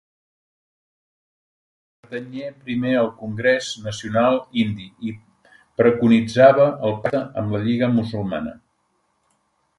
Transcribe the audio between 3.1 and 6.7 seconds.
Congrés Nacional Indi i preconitzava